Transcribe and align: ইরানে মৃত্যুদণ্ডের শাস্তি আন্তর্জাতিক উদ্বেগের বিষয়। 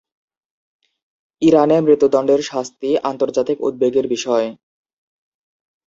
ইরানে 1.41 1.77
মৃত্যুদণ্ডের 1.81 2.41
শাস্তি 2.41 2.89
আন্তর্জাতিক 3.03 3.57
উদ্বেগের 3.61 4.05
বিষয়। 4.07 4.47